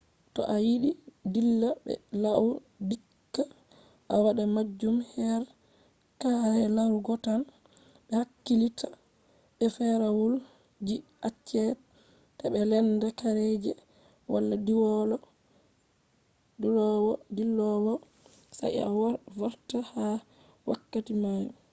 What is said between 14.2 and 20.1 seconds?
wala dilowo sai a vorta ha